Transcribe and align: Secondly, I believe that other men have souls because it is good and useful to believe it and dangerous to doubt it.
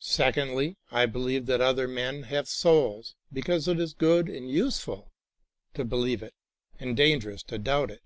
Secondly, 0.00 0.78
I 0.90 1.06
believe 1.06 1.46
that 1.46 1.60
other 1.60 1.86
men 1.86 2.24
have 2.24 2.48
souls 2.48 3.14
because 3.32 3.68
it 3.68 3.78
is 3.78 3.94
good 3.94 4.28
and 4.28 4.50
useful 4.50 5.12
to 5.74 5.84
believe 5.84 6.24
it 6.24 6.34
and 6.80 6.96
dangerous 6.96 7.44
to 7.44 7.58
doubt 7.60 7.92
it. 7.92 8.02